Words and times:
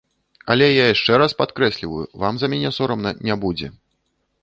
Але 0.53 0.69
я 0.69 0.85
яшчэ 0.93 1.19
раз 1.23 1.37
падкрэсліваю, 1.43 2.01
вам 2.25 2.33
за 2.45 2.53
мяне 2.57 2.75
сорамна 2.81 3.17
не 3.31 3.41
будзе. 3.45 3.67